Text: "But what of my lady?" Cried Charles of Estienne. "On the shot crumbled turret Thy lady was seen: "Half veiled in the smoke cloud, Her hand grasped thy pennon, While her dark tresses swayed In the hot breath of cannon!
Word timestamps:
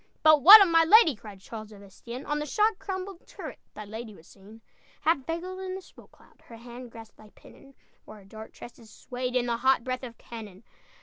"But 0.23 0.41
what 0.41 0.63
of 0.63 0.67
my 0.67 0.83
lady?" 0.83 1.15
Cried 1.15 1.41
Charles 1.41 1.71
of 1.71 1.83
Estienne. 1.83 2.25
"On 2.25 2.39
the 2.39 2.45
shot 2.47 2.79
crumbled 2.79 3.27
turret 3.27 3.59
Thy 3.75 3.85
lady 3.85 4.15
was 4.15 4.25
seen: 4.27 4.59
"Half 5.01 5.27
veiled 5.27 5.59
in 5.59 5.75
the 5.75 5.81
smoke 5.83 6.11
cloud, 6.11 6.41
Her 6.47 6.57
hand 6.57 6.89
grasped 6.89 7.17
thy 7.17 7.29
pennon, 7.35 7.75
While 8.05 8.17
her 8.17 8.25
dark 8.25 8.51
tresses 8.51 8.89
swayed 8.89 9.35
In 9.35 9.45
the 9.45 9.57
hot 9.57 9.83
breath 9.83 10.01
of 10.01 10.17
cannon! 10.17 10.63